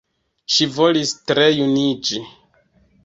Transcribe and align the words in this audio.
Ŝi 0.53 0.67
volis 0.77 1.13
tre 1.33 1.45
juniĝi. 1.59 2.27